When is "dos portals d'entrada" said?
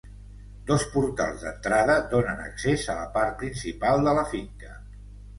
0.69-1.97